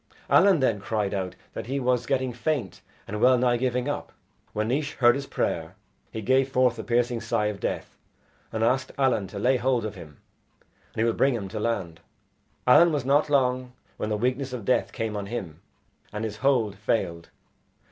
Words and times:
Allen 0.31 0.61
then 0.61 0.79
cried 0.79 1.13
out 1.13 1.35
that 1.53 1.67
he 1.67 1.79
was 1.79 2.07
getting 2.07 2.33
faint 2.33 2.81
and 3.07 3.21
well 3.21 3.37
nigh 3.37 3.55
giving 3.55 3.87
up. 3.87 4.11
When 4.51 4.69
Naois 4.69 4.93
heard 4.95 5.13
his 5.13 5.27
prayer, 5.27 5.75
he 6.11 6.23
gave 6.23 6.49
forth 6.49 6.75
the 6.77 6.83
piercing 6.83 7.21
sigh 7.21 7.45
of 7.45 7.59
death, 7.59 7.99
and 8.51 8.63
asked 8.63 8.91
Allen 8.97 9.27
to 9.27 9.37
lay 9.37 9.57
hold 9.57 9.85
of 9.85 9.93
him 9.93 10.17
and 10.93 10.95
he 10.95 11.03
would 11.03 11.17
bring 11.17 11.35
him 11.35 11.47
to 11.49 11.59
land. 11.59 11.99
Allen 12.65 12.91
was 12.91 13.05
not 13.05 13.29
long 13.29 13.73
when 13.97 14.09
the 14.09 14.17
weakness 14.17 14.53
of 14.53 14.65
death 14.65 14.91
came 14.91 15.15
on 15.15 15.27
him, 15.27 15.61
and 16.11 16.23
his 16.23 16.37
hold 16.37 16.75
failed. 16.75 17.29